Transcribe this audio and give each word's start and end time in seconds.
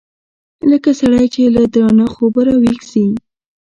لکه 0.71 0.89
سړى 0.99 1.25
چې 1.33 1.41
له 1.55 1.63
درانه 1.73 2.05
خوبه 2.13 2.41
راويښ 2.47 2.79
سي. 2.91 3.05